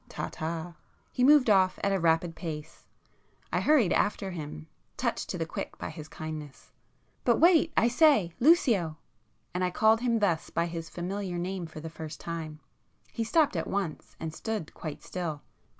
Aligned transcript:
Ta 0.09 0.29
ta!" 0.29 0.73
He 1.11 1.23
moved 1.23 1.47
off 1.47 1.77
at 1.83 1.91
a 1.91 1.99
rapid 1.99 2.35
pace,—I 2.35 3.59
hurried 3.61 3.93
after 3.93 4.31
him, 4.31 4.65
touched 4.97 5.29
to 5.29 5.37
the 5.37 5.45
quick 5.45 5.77
by 5.77 5.91
his 5.91 6.07
kindness. 6.07 6.71
"But 7.23 7.37
wait—I 7.39 7.87
say—Lucio!" 7.87 8.97
And 9.53 9.63
I 9.63 9.69
called 9.69 10.01
him 10.01 10.17
thus 10.17 10.49
by 10.49 10.65
his 10.65 10.89
familiar 10.89 11.37
name 11.37 11.67
for 11.67 11.81
the 11.81 11.87
first 11.87 12.19
time. 12.19 12.61
He 13.11 13.23
stopped 13.23 13.55
at 13.55 13.67
once 13.67 14.15
and 14.19 14.33
stood 14.33 14.73
quite 14.73 15.03
still. 15.03 15.43